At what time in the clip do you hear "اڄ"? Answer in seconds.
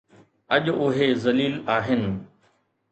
0.55-0.65